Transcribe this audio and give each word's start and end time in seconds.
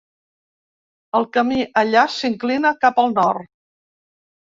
El 1.19 1.27
camí, 1.37 1.59
allà, 1.81 2.05
s'inclina 2.13 2.71
cap 2.87 3.03
al 3.05 3.13
nord. 3.19 3.51